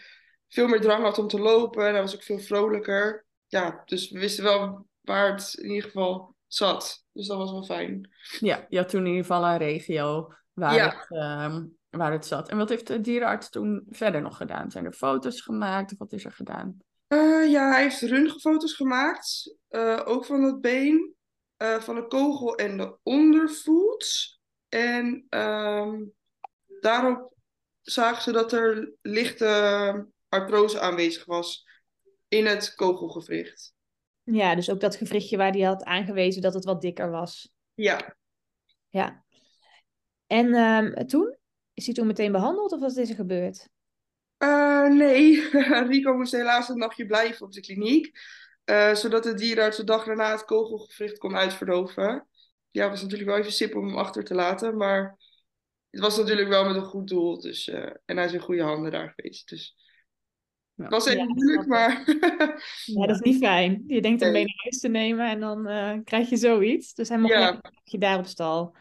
veel 0.49 0.69
meer 0.69 0.81
drang 0.81 1.03
had 1.03 1.19
om 1.19 1.29
te 1.29 1.41
lopen. 1.41 1.87
En 1.87 1.93
hij 1.93 2.03
was 2.03 2.15
ook 2.15 2.23
veel 2.23 2.38
vrolijker. 2.38 3.27
Ja, 3.47 3.82
dus 3.85 4.11
we 4.11 4.19
wisten 4.19 4.44
wel 4.44 4.87
waar 5.00 5.32
het 5.32 5.55
in 5.55 5.69
ieder 5.69 5.85
geval 5.85 6.37
zat. 6.47 7.05
Dus 7.12 7.27
dat 7.27 7.38
was 7.38 7.50
wel 7.50 7.65
fijn. 7.65 8.11
Ja, 8.38 8.67
je 8.69 8.79
had 8.79 8.88
toen 8.88 9.00
in 9.00 9.06
ieder 9.06 9.25
geval 9.25 9.44
een 9.44 9.59
regio 9.59 10.32
waar, 10.53 10.75
Ja. 10.75 10.88
het, 10.88 11.19
ehm, 11.19 11.65
waar 11.91 12.12
het 12.12 12.27
zat. 12.27 12.49
En 12.49 12.56
wat 12.56 12.69
heeft 12.69 12.87
de 12.87 13.00
dierenarts 13.00 13.50
toen 13.50 13.87
verder 13.88 14.23
nog 14.23 14.37
gedaan? 14.37 14.71
Zijn 14.71 14.85
er 14.85 14.93
foto's 14.93 15.41
gemaakt 15.41 15.93
of 15.93 15.99
wat 15.99 16.12
is 16.12 16.25
er 16.25 16.32
gedaan? 16.32 16.79
Eh, 17.11 17.51
ja, 17.51 17.71
hij 17.71 17.83
heeft 17.83 18.01
röntgenfoto's 18.01 18.75
gemaakt. 18.75 19.57
eh, 19.69 20.01
ook 20.05 20.25
van 20.25 20.43
het 20.43 20.61
been, 20.61 21.15
eh, 21.57 21.81
van 21.81 21.95
de 21.95 22.07
kogel 22.07 22.55
en 22.55 22.77
de 22.77 22.97
ondervoet. 23.03 24.39
En 24.69 25.27
ehm, 25.29 26.05
daarop 26.81 27.35
zagen 27.81 28.23
ze 28.23 28.33
dat 28.33 28.53
er 28.53 28.93
lichte 29.03 30.07
artrose 30.29 30.81
aanwezig 30.81 31.25
was 31.25 31.65
in 32.29 32.47
het 32.47 32.75
kogelgewricht. 32.75 33.75
Ja, 34.23 34.55
dus 34.55 34.71
ook 34.71 34.81
dat 34.81 34.97
gewrichtje 34.97 35.37
waar 35.37 35.53
hij 35.53 35.61
had 35.61 35.85
aangewezen 35.85 36.43
dat 36.43 36.55
het 36.55 36.65
wat 36.65 36.81
dikker 36.81 37.11
was. 37.11 37.53
Ja, 37.75 38.17
Ja. 38.89 39.25
En 40.27 40.55
ehm, 40.55 41.06
toen? 41.06 41.37
Is 41.75 41.85
hij 41.85 41.95
toen 41.95 42.06
meteen 42.06 42.33
behandeld 42.33 42.73
of 42.73 42.81
wat 42.81 42.97
is 42.97 43.09
er 43.09 43.15
gebeurd? 43.15 43.69
Eh, 44.41 44.89
nee, 44.89 45.49
Rico 45.89 46.15
moest 46.15 46.33
helaas 46.33 46.69
een 46.69 46.79
nachtje 46.79 47.07
blijven 47.07 47.47
op 47.47 47.53
de 47.53 47.61
kliniek. 47.61 48.19
eh, 48.65 48.95
zodat 48.95 49.23
de 49.23 49.35
dierenarts 49.35 49.77
de 49.77 49.85
dag 49.85 50.05
daarna 50.05 50.31
het 50.31 50.45
kogelgewricht 50.45 51.19
kon 51.19 51.37
uitverdoven. 51.37 52.27
Ja, 52.71 52.83
het 52.83 52.91
was 52.91 53.03
natuurlijk 53.03 53.31
wel 53.31 53.39
even 53.39 53.53
sip 53.53 53.75
om 53.77 53.87
hem 53.87 53.97
achter 53.97 54.25
te 54.25 54.35
laten. 54.35 54.77
Maar 54.77 55.19
het 55.91 56.01
was 56.01 56.17
natuurlijk 56.17 56.49
wel 56.49 56.65
met 56.65 56.77
een 56.77 56.85
goed 56.85 57.09
doel. 57.09 57.41
Dus, 57.41 57.69
eh, 57.69 57.91
en 58.05 58.17
hij 58.17 58.25
is 58.25 58.33
in 58.33 58.41
goede 58.41 58.63
handen 58.63 58.91
daar 58.93 59.13
geweest. 59.17 59.49
Dus 59.49 59.77
Ja. 60.75 60.83
het 60.85 60.93
was 60.93 61.07
even 61.07 61.19
Ja, 61.21 61.35
moeilijk, 61.35 61.67
maar... 61.67 62.03
Ja, 62.85 63.07
dat 63.07 63.11
is 63.17 63.21
niet 63.33 63.39
fijn. 63.45 63.85
Je 63.87 64.01
denkt 64.01 64.23
om 64.23 64.31
mee 64.31 64.45
naar 64.45 64.61
huis 64.63 64.79
te 64.81 64.89
nemen 64.89 65.29
en 65.31 65.41
dan 65.41 65.67
eh, 65.67 65.99
krijg 66.05 66.29
je 66.31 66.37
zoiets. 66.37 66.95
Dus 66.95 67.09
hij 67.09 67.19
mocht 67.19 67.33
Ja. 67.33 67.53
dagje 67.61 67.99
daar 67.99 68.19
op 68.19 68.27
stal. 68.27 68.77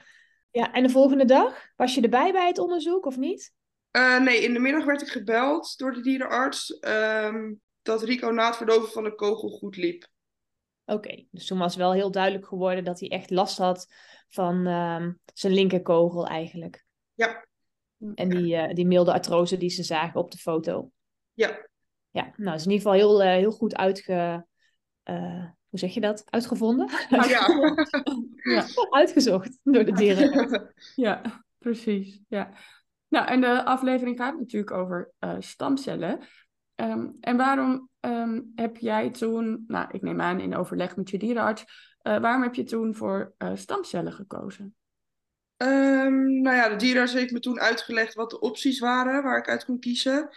Ja, 0.51 0.71
en 0.73 0.83
de 0.83 0.89
volgende 0.89 1.25
dag? 1.25 1.67
Was 1.75 1.95
je 1.95 2.01
erbij 2.01 2.31
bij 2.31 2.47
het 2.47 2.57
onderzoek 2.57 3.05
of 3.05 3.17
niet? 3.17 3.53
Eh, 3.91 4.19
nee, 4.19 4.43
in 4.43 4.53
de 4.53 4.59
middag 4.59 4.85
werd 4.85 5.01
ik 5.01 5.07
gebeld 5.07 5.77
door 5.77 5.93
de 5.93 6.01
dierenarts. 6.01 6.79
ehm, 6.79 7.53
dat 7.81 8.03
Rico 8.03 8.29
na 8.29 8.45
het 8.47 8.55
verdoven 8.55 8.91
van 8.91 9.03
de 9.03 9.15
kogel 9.15 9.49
goed 9.49 9.77
liep. 9.77 10.07
Oké, 10.85 11.25
dus 11.31 11.45
toen 11.45 11.57
was 11.57 11.75
wel 11.75 11.93
heel 11.93 12.11
duidelijk 12.11 12.47
geworden 12.47 12.83
dat 12.83 12.99
hij 12.99 13.09
echt 13.09 13.29
last 13.29 13.57
had 13.57 13.93
van 14.27 14.67
ehm, 14.67 15.11
zijn 15.33 15.53
linkerkogel 15.53 16.27
eigenlijk. 16.27 16.85
Ja. 17.13 17.47
En 18.15 18.29
die, 18.29 18.55
eh, 18.55 18.73
die 18.73 18.85
milde 18.87 19.13
artrose 19.13 19.57
die 19.57 19.69
ze 19.69 19.83
zagen 19.83 20.19
op 20.19 20.31
de 20.31 20.37
foto. 20.37 20.91
Ja. 21.33 21.67
Ja, 22.09 22.33
nou, 22.35 22.55
is 22.55 22.65
in 22.65 22.71
ieder 22.71 22.91
geval 22.91 22.99
heel, 23.07 23.23
eh, 23.23 23.37
heel 23.37 23.51
goed 23.51 23.75
uitge... 23.75 24.45
eh, 25.03 25.45
hoe 25.69 25.79
zeg 25.79 25.93
je 25.93 25.99
dat? 26.01 26.23
Uitgevonden? 26.25 26.89
Ah, 27.09 27.29
ja. 27.29 27.47
Ja, 28.53 28.65
Uitgezocht 28.89 29.59
door 29.63 29.85
de 29.85 29.91
dieren. 29.91 30.73
ja, 30.95 31.43
precies. 31.57 32.19
Ja. 32.27 32.53
Nou, 33.09 33.27
en 33.27 33.41
de 33.41 33.65
aflevering 33.65 34.17
gaat 34.17 34.39
natuurlijk 34.39 34.71
over 34.71 35.11
eh, 35.19 35.35
stamcellen. 35.39 36.19
Ehm, 36.75 37.07
en 37.19 37.37
waarom 37.37 37.89
ehm, 37.99 38.41
heb 38.55 38.77
jij 38.77 39.09
toen, 39.09 39.63
nou, 39.67 39.87
ik 39.91 40.01
neem 40.01 40.21
aan 40.21 40.39
in 40.39 40.55
overleg 40.55 40.95
met 40.95 41.09
je 41.09 41.17
dierenarts, 41.17 41.65
eh, 42.01 42.19
waarom 42.19 42.41
heb 42.41 42.55
je 42.55 42.63
toen 42.63 42.95
voor 42.95 43.33
eh, 43.37 43.51
stamcellen 43.55 44.13
gekozen? 44.13 44.75
Ehm, 45.57 46.41
nou 46.41 46.55
ja, 46.55 46.69
de 46.69 46.75
dierenarts 46.75 47.13
heeft 47.13 47.31
me 47.31 47.39
toen 47.39 47.59
uitgelegd 47.59 48.13
wat 48.13 48.29
de 48.29 48.39
opties 48.39 48.79
waren 48.79 49.23
waar 49.23 49.37
ik 49.37 49.49
uit 49.49 49.65
kon 49.65 49.79
kiezen. 49.79 50.29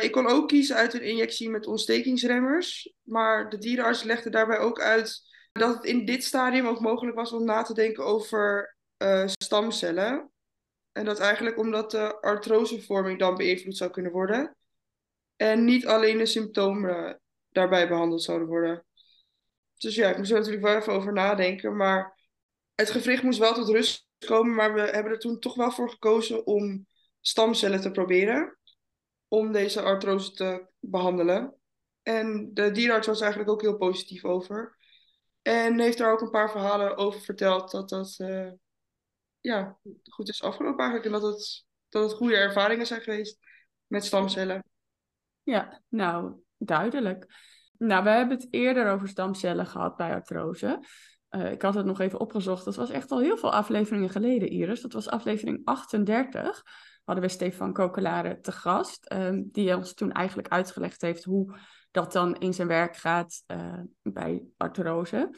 Ik 0.00 0.12
kon 0.12 0.26
ook 0.26 0.48
kiezen 0.48 0.76
uit 0.76 0.94
een 0.94 1.08
injectie 1.08 1.50
met 1.50 1.66
ontstekingsremmers. 1.66 2.92
Maar 3.02 3.48
de 3.48 3.58
dierenarts 3.58 4.02
legde 4.02 4.30
daarbij 4.30 4.58
ook 4.58 4.80
uit 4.80 5.20
dat 5.52 5.74
het 5.74 5.84
in 5.84 6.04
dit 6.04 6.24
stadium 6.24 6.66
ook 6.66 6.80
mogelijk 6.80 7.16
was 7.16 7.32
om 7.32 7.44
na 7.44 7.62
te 7.62 7.74
denken 7.74 8.04
over 8.04 8.76
stamcellen. 9.42 10.30
En 10.96 11.04
dat 11.04 11.18
eigenlijk 11.18 11.58
omdat 11.58 11.90
de 11.90 12.20
artrosevorming 12.20 13.18
dan 13.18 13.36
beïnvloed 13.36 13.76
zou 13.76 13.90
kunnen 13.90 14.12
worden. 14.12 14.56
En 15.36 15.64
niet 15.64 15.86
alleen 15.86 16.18
de 16.18 16.26
symptomen 16.26 17.20
daarbij 17.48 17.88
behandeld 17.88 18.22
zouden 18.22 18.48
worden. 18.48 18.86
Dus 19.78 19.94
ja, 19.94 20.08
ik 20.10 20.16
moest 20.16 20.30
er 20.30 20.36
natuurlijk 20.36 20.64
wel 20.64 20.76
even 20.76 20.92
over 20.92 21.12
nadenken. 21.12 21.76
Maar 21.76 22.18
het 22.74 22.90
gewricht 22.90 23.22
moest 23.22 23.38
wel 23.38 23.54
tot 23.54 23.68
rust 23.68 24.08
komen. 24.26 24.54
Maar 24.54 24.74
we 24.74 24.80
hebben 24.80 25.12
er 25.12 25.18
toen 25.18 25.38
toch 25.38 25.54
wel 25.54 25.70
voor 25.70 25.90
gekozen 25.90 26.46
om 26.46 26.86
stamcellen 27.20 27.80
te 27.80 27.90
proberen. 27.90 28.58
Om 29.28 29.52
deze 29.52 29.82
artrose 29.82 30.32
te 30.32 30.66
behandelen. 30.80 31.54
En 32.02 32.50
de 32.54 32.70
dierenarts 32.70 33.06
was 33.06 33.20
eigenlijk 33.20 33.50
ook 33.50 33.62
heel 33.62 33.76
positief 33.76 34.24
over. 34.24 34.76
En 35.42 35.80
heeft 35.80 35.98
daar 35.98 36.12
ook 36.12 36.20
een 36.20 36.30
paar 36.30 36.50
verhalen 36.50 36.96
over 36.96 37.20
verteld 37.20 37.70
dat 37.70 37.88
dat 37.88 38.14
eh, 38.18 38.50
ja, 39.46 39.78
goed 40.04 40.28
is 40.28 40.42
afgelopen 40.42 40.84
eigenlijk. 40.84 41.14
En 41.14 41.20
dat 41.20 41.32
het, 41.32 41.64
dat 41.88 42.02
het 42.02 42.18
goede 42.18 42.36
ervaringen 42.36 42.86
zijn 42.86 43.00
geweest 43.00 43.38
met 43.86 44.04
stamcellen. 44.04 44.64
Ja, 45.42 45.82
nou, 45.88 46.34
duidelijk. 46.56 47.26
Nou, 47.78 48.04
we 48.04 48.10
hebben 48.10 48.36
het 48.36 48.48
eerder 48.50 48.90
over 48.90 49.08
stamcellen 49.08 49.66
gehad 49.66 49.96
bij 49.96 50.14
artrose. 50.14 50.84
Eh, 51.28 51.52
ik 51.52 51.62
had 51.62 51.74
het 51.74 51.86
nog 51.86 52.00
even 52.00 52.20
opgezocht. 52.20 52.64
Dat 52.64 52.76
was 52.76 52.90
echt 52.90 53.10
al 53.10 53.20
heel 53.20 53.36
veel 53.36 53.52
afleveringen 53.52 54.10
geleden, 54.10 54.48
Iris. 54.48 54.80
Dat 54.80 54.92
was 54.92 55.08
aflevering 55.08 55.60
38. 55.64 56.62
hadden 57.04 57.24
we 57.24 57.30
Stefan 57.30 57.72
Kokelare 57.72 58.40
te 58.40 58.52
gast, 58.52 59.04
ehm, 59.04 59.42
die 59.44 59.76
ons 59.76 59.94
toen 59.94 60.12
eigenlijk 60.12 60.48
uitgelegd 60.48 61.00
heeft 61.00 61.24
hoe 61.24 61.58
dat 61.90 62.12
dan 62.12 62.36
in 62.36 62.54
zijn 62.54 62.68
werk 62.68 62.96
gaat 62.96 63.42
uh, 63.46 63.80
bij 64.02 64.44
artrose. 64.56 65.30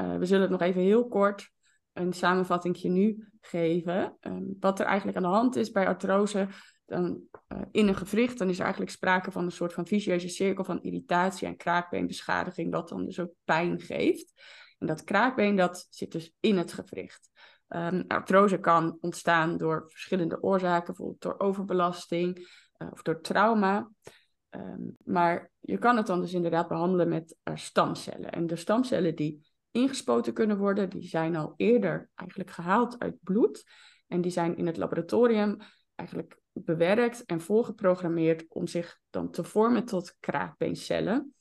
Uh, 0.00 0.16
we 0.16 0.26
zullen 0.26 0.42
het 0.42 0.50
nog 0.50 0.60
even 0.60 0.80
heel 0.80 1.08
kort 1.08 1.54
een 1.96 2.12
samenvatting 2.12 2.82
nu 2.82 3.28
geven. 3.40 4.16
Ehm, 4.20 4.44
wat 4.60 4.80
er 4.80 4.86
eigenlijk 4.86 5.16
aan 5.16 5.22
de 5.22 5.28
hand 5.28 5.56
is 5.56 5.70
bij 5.70 5.86
artrose 5.86 6.48
dan, 6.86 7.20
uh, 7.48 7.60
in 7.70 7.88
een 7.88 7.94
gewricht, 7.94 8.38
dan 8.38 8.48
is 8.48 8.56
er 8.56 8.62
eigenlijk 8.62 8.92
sprake 8.92 9.30
van 9.30 9.44
een 9.44 9.52
soort 9.52 9.72
van 9.72 9.86
vicieuze 9.86 10.28
cirkel 10.28 10.64
van 10.64 10.82
irritatie 10.82 11.46
en 11.46 11.56
kraakbeenbeschadiging, 11.56 12.72
wat 12.72 12.88
dan 12.88 13.04
dus 13.04 13.20
ook 13.20 13.32
pijn 13.44 13.80
geeft. 13.80 14.32
En 14.78 14.86
dat 14.86 15.04
kraakbeen 15.04 15.56
dat 15.56 15.86
zit 15.90 16.12
dus 16.12 16.32
in 16.40 16.56
het 16.56 16.72
gewricht. 16.72 17.30
Um, 17.68 18.04
artrose 18.08 18.58
kan 18.58 18.98
ontstaan 19.00 19.56
door 19.56 19.84
verschillende 19.88 20.42
oorzaken, 20.42 20.86
bijvoorbeeld 20.86 21.22
door 21.22 21.38
overbelasting 21.38 22.38
uh, 22.78 22.88
of 22.92 23.02
door 23.02 23.20
trauma. 23.20 23.90
Um, 24.50 24.96
maar 25.04 25.50
je 25.60 25.78
kan 25.78 25.96
het 25.96 26.06
dan 26.06 26.20
dus 26.20 26.32
inderdaad 26.32 26.68
behandelen 26.68 27.08
met 27.08 27.36
uh, 27.44 27.56
stamcellen. 27.56 28.30
En 28.30 28.46
de 28.46 28.56
stamcellen 28.56 29.14
die 29.14 29.46
ingespoten 29.76 30.32
kunnen 30.32 30.58
worden, 30.58 30.90
die 30.90 31.08
zijn 31.08 31.36
al 31.36 31.54
eerder 31.56 32.08
eigenlijk 32.14 32.50
gehaald 32.50 32.98
uit 32.98 33.16
bloed. 33.22 33.64
En 34.06 34.20
die 34.20 34.30
zijn 34.30 34.56
in 34.56 34.66
het 34.66 34.76
laboratorium 34.76 35.56
eigenlijk 35.94 36.38
bewerkt 36.52 37.24
en 37.24 37.40
voorgeprogrammeerd 37.40 38.44
om 38.48 38.66
zich 38.66 38.98
dan 39.10 39.30
te 39.30 39.44
vormen 39.44 39.84
tot 39.84 40.16
kraakbeencellen. 40.20 41.34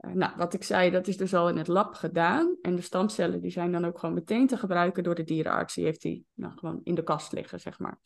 Uh, 0.00 0.12
nou, 0.12 0.32
wat 0.36 0.54
ik 0.54 0.62
zei, 0.62 0.90
dat 0.90 1.06
is 1.06 1.16
dus 1.16 1.34
al 1.34 1.48
in 1.48 1.56
het 1.56 1.68
lab 1.68 1.94
gedaan. 1.94 2.56
En 2.62 2.74
de 2.74 2.82
stamcellen 2.82 3.40
die 3.40 3.50
zijn 3.50 3.72
dan 3.72 3.84
ook 3.84 3.98
gewoon 3.98 4.14
meteen 4.14 4.46
te 4.46 4.56
gebruiken 4.56 5.02
door 5.02 5.14
de 5.14 5.24
dierenarts. 5.24 5.74
Die 5.74 5.84
heeft 5.84 6.02
die 6.02 6.26
nou, 6.34 6.52
gewoon 6.56 6.80
in 6.82 6.94
de 6.94 7.02
kast 7.02 7.32
liggen, 7.32 7.60
zeg 7.60 7.78
maar. 7.78 7.98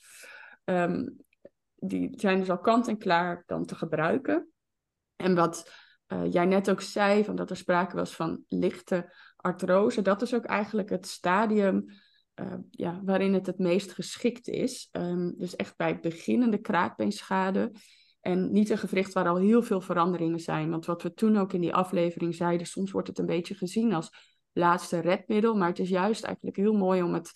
Um, 0.65 1.17
die 1.75 2.13
zijn 2.17 2.39
dus 2.39 2.51
al 2.51 2.61
kant 2.61 2.89
en 2.89 2.99
klaar 2.99 3.43
dan 3.47 3.65
te 3.65 3.75
gebruiken. 3.75 4.49
En 5.17 5.35
wat 5.35 5.73
uh, 6.09 6.33
jij 6.33 6.45
net 6.45 6.71
ook 6.71 6.81
zei, 6.81 7.25
van 7.25 7.37
dat 7.37 7.51
er 7.51 7.57
sprake 7.57 7.97
was 7.97 8.17
van 8.17 8.45
lichte 8.49 9.13
artrose, 9.41 10.03
dat 10.03 10.23
is 10.23 10.35
ook 10.35 10.45
eigenlijk 10.45 10.91
het 10.91 11.07
stadium 11.07 11.85
uh, 12.41 12.55
ja, 12.71 13.01
waarin 13.05 13.35
het 13.35 13.47
het 13.47 13.59
meest 13.59 13.93
geschikt 13.93 14.49
is. 14.49 14.89
Um, 14.93 15.35
dus 15.37 15.57
echt 15.57 15.77
bij 15.77 16.01
beginnende 16.01 16.59
kraakbeenschade. 16.59 17.73
En 18.21 18.53
niet 18.53 18.71
een 18.71 18.79
gewricht 18.79 19.13
waar 19.13 19.29
al 19.29 19.37
heel 19.37 19.63
veel 19.63 19.81
veranderingen 19.81 20.41
zijn. 20.41 20.71
Want 20.71 20.87
wat 20.87 21.03
we 21.03 21.15
toen 21.15 21.37
ook 21.37 21.53
in 21.53 21.61
die 21.61 21.75
aflevering 21.75 22.35
zeiden, 22.35 22.67
soms 22.67 22.91
wordt 22.91 23.09
het 23.09 23.19
een 23.19 23.27
beetje 23.27 23.55
gezien 23.55 23.93
als 23.93 24.11
laatste 24.53 24.99
redmiddel. 24.99 25.55
Maar 25.55 25.69
het 25.69 25.79
is 25.79 25.89
juist 25.89 26.25
eigenlijk 26.25 26.57
heel 26.57 26.75
mooi 26.75 27.03
om 27.03 27.15
het 27.15 27.33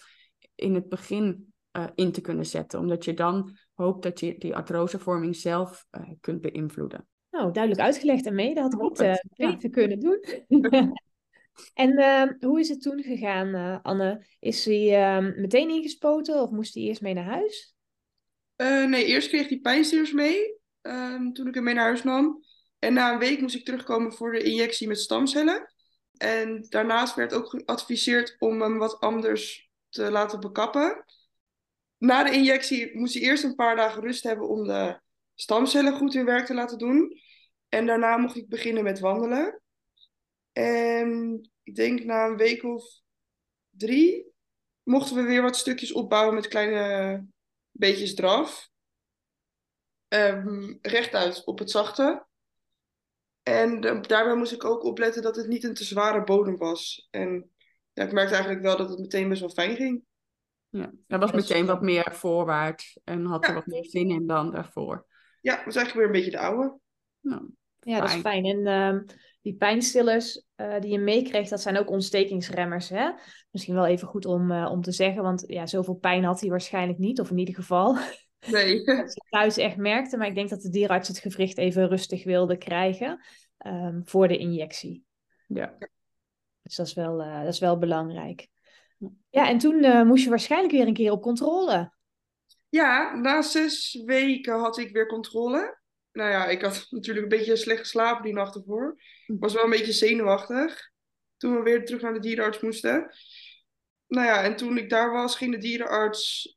in 0.55 0.75
het 0.75 0.89
begin 0.89 1.53
uh, 1.73 1.87
in 1.95 2.13
te 2.13 2.21
kunnen 2.21 2.47
zetten. 2.47 2.79
Omdat 2.79 3.05
je 3.05 3.15
dan 3.15 3.57
hoopt 3.75 4.03
dat 4.03 4.21
je 4.21 4.39
die 4.39 4.57
artrosevorming 4.57 5.37
zelf 5.37 5.87
uh, 5.91 6.11
kunt 6.21 6.41
beïnvloeden. 6.41 7.07
Nou, 7.31 7.53
duidelijk 7.53 7.83
uitgelegd 7.85 8.27
en 8.27 8.35
mee. 8.35 8.55
Dat 8.55 8.73
had 8.73 8.75
ik 8.75 8.81
niet 8.81 9.01
uh, 9.01 9.15
beter 9.51 9.69
ja. 9.69 9.69
kunnen 9.69 10.01
doen. 10.01 10.21
en 11.75 11.99
uh, 11.99 12.23
hoe 12.49 12.61
is 12.61 12.69
het 12.69 12.83
toen 12.83 13.03
gegaan, 13.03 13.55
uh, 13.55 13.79
Anne? 13.83 14.27
Is 14.41 14.65
hij 14.65 15.19
uh, 15.19 15.35
meteen 15.37 15.71
ingespoten 15.71 16.43
of 16.43 16.51
moest 16.51 16.75
hij 16.75 16.83
eerst 16.83 17.01
mee 17.01 17.15
naar 17.15 17.25
huis? 17.25 17.75
nee, 18.57 19.05
eerst 19.05 19.29
kreeg 19.29 19.49
hij 19.49 19.59
pijnstillers 19.59 20.13
mee 20.13 20.59
um, 20.87 21.33
toen 21.33 21.47
ik 21.47 21.55
hem 21.55 21.65
mee 21.65 21.75
naar 21.75 21.85
huis 21.85 22.03
nam. 22.03 22.43
En 22.79 22.93
na 22.93 23.13
een 23.13 23.19
week 23.19 23.41
moest 23.41 23.55
ik 23.55 23.65
terugkomen 23.65 24.13
voor 24.13 24.33
de 24.33 24.43
injectie 24.43 24.89
met 24.89 24.99
stamcellen. 24.99 25.73
En 26.17 26.67
daarnaast 26.69 27.15
werd 27.15 27.33
ook 27.33 27.51
geadviseerd 27.51 28.37
om 28.39 28.61
hem 28.61 28.79
wat 28.79 29.01
anders 29.01 29.71
te 29.89 30.11
laten 30.11 30.41
bekappen. 30.41 31.05
Na 31.99 32.25
de 32.25 32.31
injectie 32.31 32.99
moest 32.99 33.15
hij 33.15 33.23
eerst 33.23 33.45
een 33.45 33.55
paar 33.55 33.77
dagen 33.77 34.03
rust 34.03 34.23
hebben 34.23 34.49
om 34.49 34.67
de 34.67 35.01
stamcellen 35.35 35.93
goed 35.93 36.15
hun 36.15 36.25
werk 36.25 36.47
te 36.47 36.55
laten 36.55 36.79
doen. 36.79 37.21
En 37.69 37.87
daarna 37.87 38.17
mocht 38.17 38.37
ik 38.37 38.49
beginnen 38.49 38.85
met 38.85 39.01
wandelen. 39.01 39.63
En 40.59 41.41
ik 41.63 41.75
denk 41.75 42.05
na 42.05 42.27
een 42.27 42.37
week 42.37 42.63
of 42.63 42.85
drie 43.71 44.33
mochten 44.83 45.17
we 45.17 45.23
weer 45.23 45.43
wat 45.43 45.57
stukjes 45.57 45.93
opbouwen 45.93 46.35
met 46.35 46.49
kleine 46.49 47.27
beetjes 47.71 48.15
draf. 48.15 48.71
Um, 50.09 50.79
rechtuit 50.83 51.45
op 51.45 51.59
het 51.59 51.71
zachte. 51.71 52.27
En 53.43 53.85
uh, 53.85 54.03
daarbij 54.03 54.37
moest 54.37 54.53
ik 54.53 54.65
ook 54.65 54.85
opletten 54.85 55.23
dat 55.23 55.37
het 55.37 55.47
niet 55.47 55.65
een 55.65 55.75
te 55.75 55.85
zware 55.85 56.25
bodem 56.25 56.57
was. 56.57 57.09
En 57.11 57.51
ja, 57.93 58.05
ik 58.05 58.13
merkte 58.13 58.35
eigenlijk 58.35 58.65
wel 58.65 58.77
dat 58.77 58.91
het 58.91 58.99
meteen 58.99 59.29
best 59.29 59.41
wel 59.41 59.51
fijn 59.51 59.77
ging. 59.77 60.05
Ja, 60.69 60.93
dat 61.07 61.21
was 61.21 61.33
meteen 61.33 61.67
wat 61.67 61.83
meer 61.83 62.15
voorwaarts 62.15 63.01
en 63.05 63.25
had 63.25 63.43
ja. 63.43 63.49
er 63.49 63.55
wat 63.55 63.67
meer 63.67 63.85
zin 63.85 64.11
in 64.11 64.27
dan 64.27 64.51
daarvoor. 64.51 65.07
Ja, 65.41 65.57
dat 65.57 65.65
was 65.65 65.77
eigenlijk 65.77 65.95
weer 65.95 66.07
een 66.07 66.25
beetje 66.25 66.39
de 66.39 66.47
oude. 66.47 66.79
Nou, 67.21 67.51
ja, 67.85 68.01
dat 68.01 68.09
is 68.09 68.15
fijn. 68.15 68.45
En 68.45 68.67
uh, 68.67 69.15
die 69.43 69.55
pijnstillers 69.55 70.45
uh, 70.57 70.81
die 70.81 70.91
je 70.91 70.99
meekreeg, 70.99 71.49
dat 71.49 71.61
zijn 71.61 71.79
ook 71.79 71.91
ontstekingsremmers. 71.91 72.89
Hè? 72.89 73.11
Misschien 73.51 73.75
wel 73.75 73.87
even 73.87 74.09
goed 74.09 74.27
om, 74.27 74.51
uh, 74.51 74.69
om 74.71 74.81
te 74.81 74.93
zeggen, 74.93 75.23
want 75.23 75.45
ja, 75.47 75.67
zoveel 75.67 75.95
pijn 75.95 76.25
had 76.25 76.41
hij 76.41 76.51
waarschijnlijk 76.51 76.99
niet, 76.99 77.21
of 77.21 77.31
in 77.31 77.39
ieder 77.39 77.55
geval. 77.55 77.97
Nee. 78.51 78.85
dat 78.85 79.13
ze 79.13 79.25
thuis 79.29 79.57
echt 79.57 79.77
merkte, 79.77 80.17
maar 80.17 80.27
ik 80.27 80.35
denk 80.35 80.49
dat 80.49 80.61
de 80.61 80.71
dierenarts 80.71 81.09
het 81.09 81.19
gewricht 81.19 81.59
even 81.59 81.89
rustig 81.89 82.25
wilde 82.25 82.57
krijgen 82.57 83.25
um, 83.67 84.03
voor 84.05 84.29
de 84.29 84.37
injectie. 84.37 85.05
Ja. 85.47 85.75
Dus 86.63 86.77
dat 86.77 86.87
is 86.87 86.95
wel, 86.95 87.19
dat 87.19 87.53
is 87.53 87.59
wel 87.59 87.79
belangrijk. 87.79 88.49
Ja, 89.31 89.49
en 89.49 89.59
toen 89.59 90.07
moest 90.07 90.25
je 90.25 90.31
waarschijnlijk 90.31 90.73
weer 90.73 90.87
een 90.87 90.95
keer 90.95 91.13
op 91.13 91.23
controle. 91.23 91.93
Ja, 92.69 93.15
na 93.15 93.43
zes 93.43 94.03
weken 94.05 94.59
had 94.59 94.79
ik 94.79 94.93
weer 94.93 95.07
controle. 95.07 95.79
Nou 96.15 96.31
ja, 96.31 96.47
ik 96.47 96.63
had 96.63 96.87
natuurlijk 96.91 97.25
een 97.33 97.39
beetje 97.39 97.57
slecht 97.57 97.81
geslapen 97.81 98.23
die 98.23 98.33
nacht 98.33 98.55
ervoor. 98.55 98.97
Ik 99.27 99.37
was 99.39 99.53
wel 99.55 99.65
een 99.65 99.71
beetje 99.71 99.93
zenuwachtig. 99.93 100.91
Toen 101.37 101.57
we 101.57 101.63
weer 101.63 101.85
terug 101.85 102.01
naar 102.01 102.13
de 102.13 102.19
dierenarts 102.19 102.61
moesten. 102.61 103.15
Nou 104.07 104.27
ja, 104.27 104.43
en 104.43 104.57
toen 104.57 104.79
ik 104.79 104.91
daar 104.91 105.13
was, 105.13 105.37
ging 105.37 105.53
de 105.53 105.59
dierenarts 105.59 106.57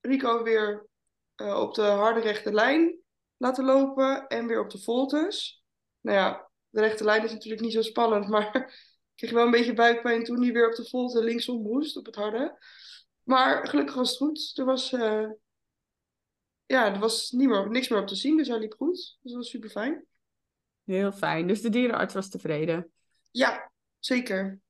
Rico 0.00 0.42
weer 0.42 0.88
uh, 1.36 1.60
op 1.60 1.74
de 1.74 1.82
harde 1.82 2.20
rechte 2.20 2.52
lijn 2.52 2.98
laten 3.36 3.64
lopen. 3.64 4.26
En 4.26 4.46
weer 4.46 4.60
op 4.60 4.70
de 4.70 4.82
voltes. 4.82 5.64
Nou 6.00 6.18
ja, 6.18 6.50
de 6.68 6.80
rechte 6.80 7.04
lijn 7.04 7.24
is 7.24 7.32
natuurlijk 7.32 7.62
niet 7.62 7.72
zo 7.72 7.82
spannend. 7.82 8.28
Maar 8.34 8.56
ik 8.56 9.20
kreeg 9.20 9.30
wel 9.30 9.44
een 9.44 9.50
beetje 9.50 9.74
buikpijn 9.74 10.24
toen 10.24 10.42
hij 10.42 10.52
weer 10.52 10.68
op 10.68 10.74
de 10.74 10.88
volte 10.88 11.24
linksom 11.24 11.62
moest, 11.62 11.96
op 11.96 12.06
het 12.06 12.14
harde. 12.14 12.58
Maar 13.22 13.66
gelukkig 13.68 13.94
was 13.94 14.08
het 14.08 14.18
goed. 14.18 14.52
Er 14.54 14.64
was... 14.64 14.92
Uh, 14.92 15.30
ja, 16.66 16.92
er 16.92 16.98
was 16.98 17.30
niet 17.30 17.48
meer, 17.48 17.70
niks 17.70 17.88
meer 17.88 18.00
op 18.00 18.06
te 18.06 18.14
zien, 18.14 18.36
dus 18.36 18.48
hij 18.48 18.58
liep 18.58 18.74
goed. 18.76 18.94
Dus 18.94 19.18
dat 19.32 19.34
was 19.34 19.50
super 19.50 19.70
fijn. 19.70 20.04
Heel 20.84 21.12
fijn. 21.12 21.46
Dus 21.46 21.60
de 21.60 21.68
dierenarts 21.68 22.14
was 22.14 22.28
tevreden? 22.28 22.90
Ja, 23.30 23.70
zeker. 23.98 24.60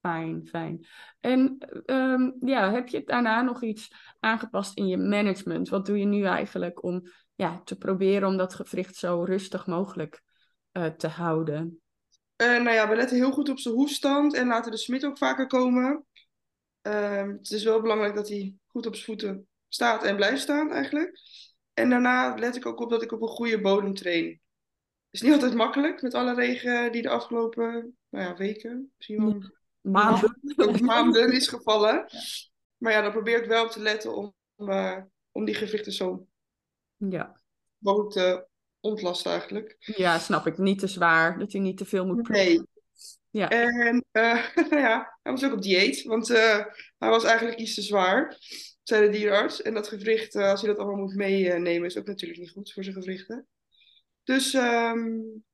Fijn, 0.00 0.46
fijn. 0.46 0.86
En 1.20 1.68
um, 1.86 2.36
ja, 2.40 2.72
heb 2.72 2.88
je 2.88 3.02
daarna 3.04 3.42
nog 3.42 3.62
iets 3.62 3.92
aangepast 4.20 4.76
in 4.76 4.86
je 4.86 4.96
management? 4.96 5.68
Wat 5.68 5.86
doe 5.86 5.98
je 5.98 6.04
nu 6.04 6.24
eigenlijk 6.24 6.82
om 6.82 7.02
ja, 7.34 7.60
te 7.64 7.76
proberen 7.76 8.28
om 8.28 8.36
dat 8.36 8.54
gewricht 8.54 8.96
zo 8.96 9.22
rustig 9.22 9.66
mogelijk 9.66 10.22
uh, 10.72 10.86
te 10.86 11.08
houden? 11.08 11.80
Uh, 12.36 12.46
nou 12.46 12.70
ja, 12.70 12.88
we 12.88 12.96
letten 12.96 13.16
heel 13.16 13.32
goed 13.32 13.48
op 13.48 13.58
zijn 13.58 13.74
hoefstand 13.74 14.34
en 14.34 14.46
laten 14.46 14.70
de 14.70 14.76
smid 14.76 15.04
ook 15.04 15.18
vaker 15.18 15.46
komen. 15.46 16.06
Uh, 16.82 17.26
het 17.26 17.50
is 17.50 17.64
wel 17.64 17.80
belangrijk 17.80 18.14
dat 18.14 18.28
hij 18.28 18.54
goed 18.66 18.86
op 18.86 18.94
zijn 18.94 19.06
voeten 19.06 19.48
staat 19.70 20.04
en 20.04 20.16
blijft 20.16 20.42
staan 20.42 20.72
eigenlijk. 20.72 21.20
En 21.74 21.90
daarna 21.90 22.34
let 22.34 22.56
ik 22.56 22.66
ook 22.66 22.80
op 22.80 22.90
dat 22.90 23.02
ik 23.02 23.12
op 23.12 23.22
een 23.22 23.28
goede 23.28 23.60
bodem 23.60 23.94
train. 23.94 24.26
Het 24.26 25.20
is 25.20 25.22
niet 25.22 25.32
altijd 25.32 25.54
makkelijk 25.54 26.02
met 26.02 26.14
alle 26.14 26.34
regen 26.34 26.92
die 26.92 27.02
de 27.02 27.08
afgelopen 27.08 27.96
nou 28.08 28.24
ja, 28.24 28.36
weken, 28.36 28.92
misschien 28.96 29.24
wel 29.24 29.42
maanden, 29.80 30.38
maanden 30.80 31.32
is 31.32 31.48
gevallen. 31.48 32.06
Maar 32.80 32.92
ja, 32.92 33.02
dan 33.02 33.12
probeer 33.12 33.42
ik 33.42 33.48
wel 33.48 33.64
op 33.64 33.70
te 33.70 33.80
letten 33.80 34.16
om, 34.16 34.34
uh, 34.56 34.96
om 35.32 35.44
die 35.44 35.54
gewrichten 35.54 35.92
zo 35.92 36.26
ja. 36.96 37.40
mogelijk 37.78 38.10
te 38.10 38.46
ontlasten 38.80 39.30
eigenlijk. 39.30 39.76
Ja, 39.78 40.18
snap 40.18 40.46
ik. 40.46 40.58
Niet 40.58 40.78
te 40.78 40.86
zwaar, 40.86 41.38
dat 41.38 41.52
hij 41.52 41.60
niet 41.60 41.76
te 41.76 41.84
veel 41.84 42.06
moet 42.06 42.22
proeven. 42.22 42.46
Nee. 42.46 42.62
Ja. 43.30 43.48
En 43.48 44.04
uh, 44.12 44.44
ja, 44.70 45.18
hij 45.22 45.32
was 45.32 45.44
ook 45.44 45.52
op 45.52 45.62
dieet, 45.62 46.02
want 46.02 46.30
uh, 46.30 46.64
hij 46.98 47.08
was 47.08 47.24
eigenlijk 47.24 47.58
iets 47.58 47.74
te 47.74 47.82
zwaar 47.82 48.38
zei 48.90 49.06
de 49.06 49.18
dierenarts. 49.18 49.62
En 49.62 49.74
dat 49.74 49.88
gewricht, 49.88 50.34
uh, 50.34 50.50
als 50.50 50.60
hij 50.60 50.70
dat 50.70 50.78
allemaal 50.78 51.00
moet 51.00 51.14
meenemen, 51.14 51.86
is 51.86 51.98
ook 51.98 52.06
natuurlijk 52.06 52.40
niet 52.40 52.50
goed 52.50 52.72
voor 52.72 52.84
zijn 52.84 52.94
gewrichten. 52.94 53.46
Dus 54.24 54.54
um, 54.54 55.44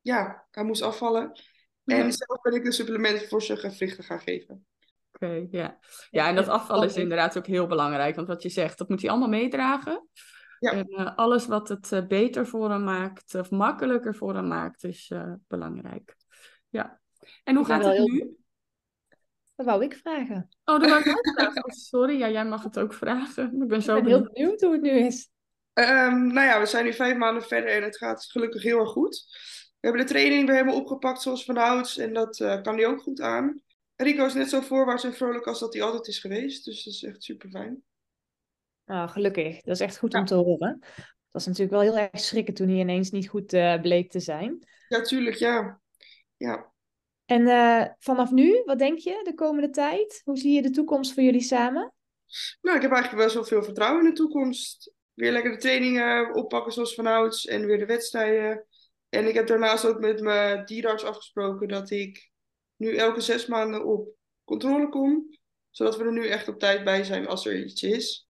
ja, 0.00 0.46
hij 0.50 0.64
moest 0.64 0.82
afvallen. 0.82 1.40
Ja. 1.82 1.96
En 1.96 2.12
zelf 2.12 2.40
ben 2.40 2.52
ik 2.52 2.64
een 2.64 2.72
supplement 2.72 3.22
voor 3.22 3.42
zijn 3.42 3.58
gewrichten 3.58 4.04
gaan 4.04 4.20
geven. 4.20 4.66
Oké, 5.12 5.24
okay, 5.24 5.48
ja. 5.50 5.78
Ja, 6.10 6.28
en 6.28 6.34
dat 6.34 6.48
afvallen 6.48 6.88
is 6.88 6.96
inderdaad 6.96 7.38
ook 7.38 7.46
heel 7.46 7.66
belangrijk. 7.66 8.16
Want 8.16 8.28
wat 8.28 8.42
je 8.42 8.48
zegt, 8.48 8.78
dat 8.78 8.88
moet 8.88 9.00
hij 9.00 9.10
allemaal 9.10 9.28
meedragen. 9.28 10.08
Ja. 10.58 10.72
En 10.72 10.86
uh, 10.90 11.16
alles 11.16 11.46
wat 11.46 11.68
het 11.68 11.92
uh, 11.92 12.06
beter 12.06 12.46
voor 12.46 12.70
hem 12.70 12.84
maakt, 12.84 13.34
of 13.34 13.50
makkelijker 13.50 14.14
voor 14.14 14.34
hem 14.34 14.48
maakt, 14.48 14.84
is 14.84 15.12
belangrijk. 15.46 16.16
Ja. 16.68 17.00
En 17.44 17.56
hoe 17.56 17.64
gaat 17.64 17.84
het 17.84 17.98
nu? 17.98 18.36
Dat 19.56 19.66
wou 19.66 19.84
ik 19.84 19.94
vragen. 19.94 20.48
Oh, 20.64 20.80
dat 20.80 20.88
wou 20.90 21.00
ik 21.00 21.08
ook 21.08 21.28
vragen. 21.34 21.64
Oh, 21.64 21.70
sorry, 21.74 22.18
ja, 22.18 22.30
jij 22.30 22.44
mag 22.44 22.62
het 22.62 22.78
ook 22.78 22.94
vragen. 22.94 23.62
Ik 23.62 23.68
ben 23.68 23.82
zo 23.82 23.96
Ik 23.96 24.02
ben 24.02 24.12
heel 24.12 24.22
benieuwd. 24.22 24.32
benieuwd 24.34 24.60
hoe 24.60 24.72
het 24.72 24.82
nu 24.82 24.90
is. 24.90 25.28
Ehm, 25.72 26.26
nou 26.26 26.46
ja, 26.46 26.60
we 26.60 26.66
zijn 26.66 26.84
nu 26.84 26.92
vijf 26.92 27.16
maanden 27.16 27.42
verder 27.42 27.70
en 27.70 27.82
het 27.82 27.96
gaat 27.96 28.24
gelukkig 28.24 28.62
heel 28.62 28.78
erg 28.78 28.90
goed. 28.90 29.24
We 29.80 29.90
hebben 29.90 30.06
de 30.06 30.12
training 30.12 30.46
weer 30.46 30.56
helemaal 30.56 30.80
opgepakt 30.80 31.22
zoals 31.22 31.44
vanouds 31.44 31.98
en 31.98 32.12
dat 32.12 32.40
eh, 32.40 32.62
kan 32.62 32.74
hij 32.76 32.86
ook 32.86 33.00
goed 33.02 33.20
aan. 33.20 33.60
Rico 33.96 34.24
is 34.26 34.34
net 34.34 34.48
zo 34.48 34.60
voorwaarts 34.60 35.04
en 35.04 35.14
vrolijk 35.14 35.46
als 35.46 35.60
dat 35.60 35.74
hij 35.74 35.82
altijd 35.82 36.06
is 36.06 36.18
geweest, 36.18 36.64
dus 36.64 36.84
dat 36.84 36.94
is 36.94 37.02
echt 37.02 37.22
super 37.22 37.50
fijn. 37.50 37.82
Nou, 38.84 39.08
gelukkig. 39.08 39.60
Dat 39.62 39.74
is 39.74 39.80
echt 39.80 39.98
goed 39.98 40.12
Ja. 40.12 40.18
om 40.18 40.24
te 40.24 40.34
horen. 40.34 40.78
Dat 40.80 41.42
was 41.42 41.46
natuurlijk 41.46 41.72
wel 41.72 41.80
heel 41.92 41.98
erg 42.10 42.20
schrikken 42.20 42.54
toen 42.54 42.68
hij 42.68 42.78
ineens 42.78 43.10
niet 43.10 43.28
goed 43.28 43.52
eh, 43.52 43.80
bleek 43.80 44.10
te 44.10 44.20
zijn. 44.20 44.58
Ja, 44.88 45.00
tuurlijk, 45.00 45.36
ja. 45.36 45.80
Ja. 46.36 46.72
En 47.24 47.46
eh, 47.46 47.84
vanaf 47.98 48.30
nu, 48.30 48.62
wat 48.64 48.78
denk 48.78 48.98
je 48.98 49.20
de 49.22 49.34
komende 49.34 49.70
tijd? 49.70 50.20
Hoe 50.24 50.38
zie 50.38 50.52
je 50.52 50.62
de 50.62 50.70
toekomst 50.70 51.12
voor 51.14 51.22
jullie 51.22 51.42
samen? 51.42 51.94
Nou, 52.60 52.76
ik 52.76 52.82
heb 52.82 52.92
eigenlijk 52.92 53.22
best 53.22 53.34
wel 53.34 53.44
veel 53.44 53.62
vertrouwen 53.62 54.04
in 54.04 54.10
de 54.10 54.16
toekomst. 54.16 54.92
Weer 55.14 55.32
lekker 55.32 55.50
de 55.52 55.58
trainingen 55.58 56.34
oppakken 56.34 56.72
zoals 56.72 56.94
vanouds 56.94 57.46
en 57.46 57.66
weer 57.66 57.78
de 57.78 57.86
wedstrijden. 57.86 58.66
En 59.08 59.28
ik 59.28 59.34
heb 59.34 59.46
daarnaast 59.46 59.86
ook 59.86 60.00
met 60.00 60.20
mijn 60.20 60.64
dierenarts 60.64 61.04
afgesproken 61.04 61.68
dat 61.68 61.90
ik 61.90 62.30
nu 62.76 62.96
elke 62.96 63.20
zes 63.20 63.46
maanden 63.46 63.84
op 63.84 64.08
controle 64.44 64.88
kom. 64.88 65.38
Zodat 65.70 65.96
we 65.96 66.04
er 66.04 66.12
nu 66.12 66.26
echt 66.26 66.48
op 66.48 66.58
tijd 66.58 66.84
bij 66.84 67.04
zijn 67.04 67.26
als 67.26 67.46
er 67.46 67.64
iets 67.64 67.82
is. 67.82 68.28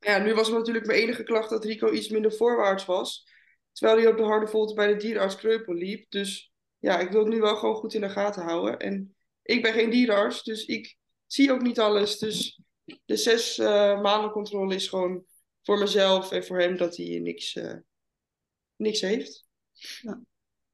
Ja, 0.00 0.18
nu 0.18 0.34
was 0.34 0.50
natuurlijk 0.50 0.86
mijn 0.86 0.98
enige 0.98 1.22
klacht 1.22 1.50
dat 1.50 1.64
Rico 1.64 1.92
iets 1.92 2.08
minder 2.08 2.32
voorwaarts 2.32 2.84
was. 2.84 3.26
Terwijl 3.72 3.98
hij 3.98 4.10
op 4.10 4.16
de 4.16 4.22
harde 4.22 4.46
volte 4.46 4.74
bij 4.74 4.86
de 4.86 4.96
dierenarts 4.96 5.36
kreupel 5.36 5.74
liep. 5.74 6.10
Dus 6.10 6.47
ja, 6.78 6.98
ik 6.98 7.10
wil 7.10 7.20
het 7.24 7.28
nu 7.32 7.40
wel 7.40 7.56
gewoon 7.56 7.74
goed 7.74 7.94
in 7.94 8.00
de 8.00 8.08
gaten 8.10 8.42
houden. 8.42 8.78
En 8.78 9.14
ik 9.42 9.62
ben 9.62 9.72
geen 9.72 9.90
dierenarts, 9.90 10.42
dus 10.42 10.64
ik 10.64 10.96
zie 11.26 11.52
ook 11.52 11.62
niet 11.62 11.80
alles. 11.80 12.18
Dus 12.18 12.60
de 13.04 13.16
zes 13.16 13.58
eh, 13.58 14.00
maanden 14.00 14.30
controle 14.30 14.74
is 14.74 14.88
gewoon 14.88 15.24
voor 15.62 15.78
mezelf 15.78 16.32
en 16.32 16.44
voor 16.44 16.58
hem 16.58 16.76
dat 16.76 16.96
hij 16.96 17.18
niks, 17.18 17.56
eh, 17.56 17.74
niks 18.76 19.00
heeft. 19.00 19.46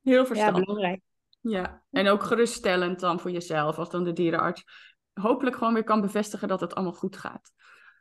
Heel 0.02 0.18
Ja, 0.18 0.26
verstandig. 0.26 0.64
belangrijk. 0.64 1.00
Ja, 1.40 1.84
en 1.90 2.08
ook 2.08 2.22
geruststellend 2.22 3.00
dan 3.00 3.20
voor 3.20 3.30
jezelf, 3.30 3.78
als 3.78 3.90
dan 3.90 4.04
de 4.04 4.12
dierenarts 4.12 4.64
hopelijk 5.12 5.56
gewoon 5.56 5.74
weer 5.74 5.84
kan 5.84 6.00
bevestigen 6.00 6.48
dat 6.48 6.60
het 6.60 6.74
allemaal 6.74 6.92
goed 6.92 7.16
gaat. 7.16 7.52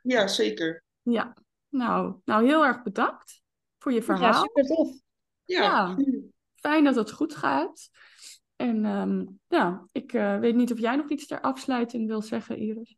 Ja, 0.02 0.26
zeker. 0.28 0.84
Ja, 1.02 1.36
nou, 1.68 2.14
nou 2.24 2.46
heel 2.46 2.64
erg 2.64 2.82
bedankt 2.82 3.42
voor 3.78 3.92
je 3.92 3.98
Ja, 3.98 4.04
verhaal. 4.04 4.42
super 4.42 4.64
tof. 4.64 4.88
Ja. 5.44 5.62
Ja. 5.62 5.96
Fijn 6.66 6.84
dat 6.84 6.94
het 6.94 7.10
goed 7.10 7.34
gaat. 7.34 7.90
En 8.56 8.84
ehm, 8.84 9.24
ja, 9.48 9.86
ik 9.92 10.12
eh, 10.12 10.38
weet 10.38 10.54
niet 10.54 10.72
of 10.72 10.78
jij 10.78 10.96
nog 10.96 11.10
iets 11.10 11.26
ter 11.26 11.40
afsluiting 11.40 12.06
wil 12.06 12.22
zeggen, 12.22 12.58
Iris. 12.58 12.96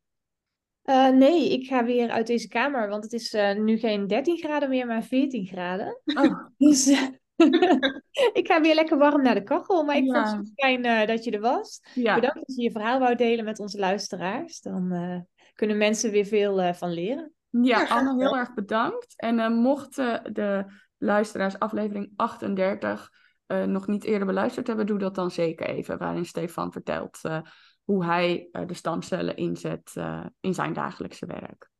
Eh, 0.82 1.08
nee, 1.08 1.52
ik 1.52 1.66
ga 1.66 1.84
weer 1.84 2.10
uit 2.10 2.26
deze 2.26 2.48
kamer, 2.48 2.88
want 2.88 3.02
het 3.04 3.12
is 3.12 3.32
eh, 3.32 3.56
nu 3.56 3.78
geen 3.78 4.06
13 4.06 4.36
graden 4.36 4.68
meer, 4.68 4.86
maar 4.86 5.02
14 5.02 5.46
graden. 5.46 6.00
Oh, 6.04 6.46
Dus 6.56 6.86
ik 8.40 8.46
ga 8.46 8.60
weer 8.60 8.74
lekker 8.74 8.98
warm 8.98 9.22
naar 9.22 9.34
de 9.34 9.42
kachel. 9.42 9.84
Maar 9.84 9.96
ik 9.96 10.12
vond 10.12 10.30
het 10.30 10.52
fijn 10.54 11.06
dat 11.06 11.24
je 11.24 11.30
er 11.30 11.40
was. 11.40 11.80
ja. 11.94 12.14
Bedankt 12.14 12.46
dat 12.46 12.56
je 12.56 12.62
je 12.62 12.70
verhaal 12.70 12.98
wou 12.98 13.14
delen 13.14 13.44
met 13.44 13.58
onze 13.58 13.78
luisteraars. 13.78 14.60
Dan 14.60 15.26
kunnen 15.54 15.76
mensen 15.76 16.10
weer 16.10 16.24
veel 16.24 16.74
van 16.74 16.92
leren. 16.92 17.32
Ja, 17.50 17.84
Anne, 17.84 18.24
heel 18.24 18.36
erg 18.36 18.54
bedankt. 18.54 19.14
En 19.16 19.52
mochten 19.52 20.34
de 20.34 20.64
luisteraars 20.98 21.58
aflevering 21.58 22.12
38 22.16 23.10
eh, 23.46 23.64
nog 23.64 23.86
niet 23.86 24.04
eerder 24.04 24.26
beluisterd 24.26 24.66
hebben, 24.66 24.86
doe 24.86 24.98
dat 24.98 25.14
dan 25.14 25.30
zeker 25.30 25.66
even. 25.66 25.98
Waarin 25.98 26.26
Stefan 26.26 26.72
vertelt 26.72 27.18
eh, 27.22 27.40
hoe 27.84 28.04
hij 28.04 28.48
eh, 28.52 28.66
de 28.66 28.74
stamcellen 28.74 29.36
inzet 29.36 29.92
eh, 29.94 30.26
in 30.40 30.54
zijn 30.54 30.72
dagelijkse 30.72 31.26
werk. 31.26 31.70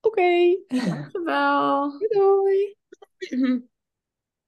Oké, 0.00 0.56
Dankjewel. 0.66 1.98
doei. 2.08 2.76